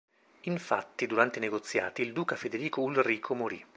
[0.45, 3.63] Infatti, durante i negoziati, il duca Federico Ulrico morì.